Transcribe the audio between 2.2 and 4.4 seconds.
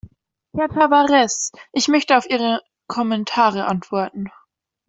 Ihre Kommentare antworten.